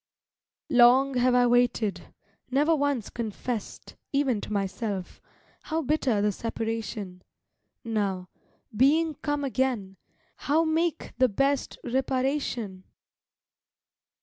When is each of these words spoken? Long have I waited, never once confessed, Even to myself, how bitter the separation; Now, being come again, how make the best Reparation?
Long 0.71 1.13
have 1.17 1.35
I 1.35 1.45
waited, 1.45 2.11
never 2.49 2.75
once 2.75 3.11
confessed, 3.11 3.95
Even 4.11 4.41
to 4.41 4.51
myself, 4.51 5.21
how 5.61 5.83
bitter 5.83 6.23
the 6.23 6.31
separation; 6.31 7.21
Now, 7.83 8.27
being 8.75 9.13
come 9.13 9.43
again, 9.43 9.97
how 10.37 10.63
make 10.63 11.13
the 11.19 11.29
best 11.29 11.77
Reparation? 11.83 12.83